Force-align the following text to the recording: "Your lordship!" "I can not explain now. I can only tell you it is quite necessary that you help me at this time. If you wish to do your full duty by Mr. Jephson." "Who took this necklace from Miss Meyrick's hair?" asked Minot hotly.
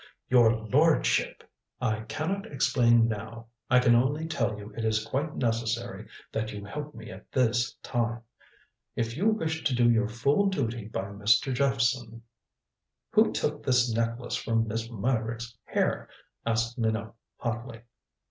"Your 0.31 0.51
lordship!" 0.51 1.43
"I 1.79 1.99
can 2.07 2.29
not 2.31 2.47
explain 2.51 3.07
now. 3.07 3.49
I 3.69 3.77
can 3.77 3.93
only 3.93 4.25
tell 4.25 4.57
you 4.57 4.73
it 4.75 4.83
is 4.83 5.05
quite 5.05 5.35
necessary 5.35 6.07
that 6.31 6.51
you 6.51 6.65
help 6.65 6.95
me 6.95 7.11
at 7.11 7.31
this 7.31 7.75
time. 7.83 8.23
If 8.95 9.15
you 9.15 9.27
wish 9.27 9.63
to 9.63 9.75
do 9.75 9.87
your 9.91 10.07
full 10.07 10.47
duty 10.47 10.87
by 10.87 11.03
Mr. 11.11 11.53
Jephson." 11.53 12.23
"Who 13.11 13.31
took 13.31 13.61
this 13.63 13.93
necklace 13.93 14.35
from 14.37 14.67
Miss 14.67 14.89
Meyrick's 14.89 15.55
hair?" 15.65 16.09
asked 16.47 16.79
Minot 16.79 17.13
hotly. 17.37 17.81